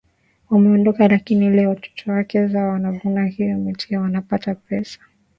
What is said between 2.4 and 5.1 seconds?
zao wanavuna hiyo miti na wanapata pesa